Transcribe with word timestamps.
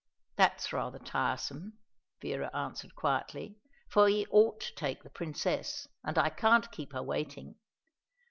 "That's 0.35 0.73
rather 0.73 0.97
tiresome," 0.97 1.77
Vera 2.23 2.49
answered 2.55 2.95
quietly, 2.95 3.59
"for 3.87 4.09
he 4.09 4.25
ought 4.31 4.59
to 4.61 4.73
take 4.73 5.03
the 5.03 5.11
Princess, 5.11 5.87
and 6.03 6.17
I 6.17 6.31
can't 6.31 6.71
keep 6.71 6.93
her 6.93 7.03
waiting. 7.03 7.57